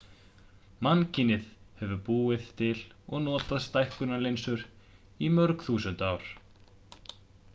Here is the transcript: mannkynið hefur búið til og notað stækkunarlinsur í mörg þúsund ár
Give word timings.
mannkynið 0.85 1.43
hefur 1.81 1.91
búið 2.07 2.47
til 2.61 2.79
og 3.17 3.21
notað 3.27 3.61
stækkunarlinsur 3.67 4.65
í 5.27 5.33
mörg 5.37 5.67
þúsund 5.69 6.05
ár 6.11 6.29